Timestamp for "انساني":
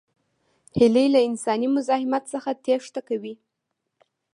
1.29-1.67